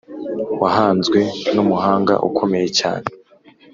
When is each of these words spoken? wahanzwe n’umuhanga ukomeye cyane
wahanzwe 0.61 1.19
n’umuhanga 1.53 2.13
ukomeye 2.29 2.67
cyane 2.79 3.07